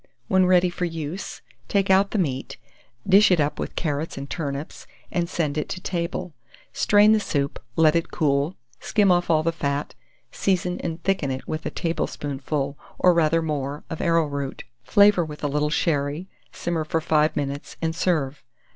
[0.27, 2.57] When ready for use, take out the meat,
[3.07, 6.33] dish it up with carrots and turnips, and send it to table;
[6.73, 9.93] strain the soup, let it cool, skim off all the fat,
[10.31, 15.47] season and thicken it with a tablespoonful, or rather more, of arrowroot; flavour with a
[15.47, 18.43] little sherry, simmer for 5 minutes, and serve.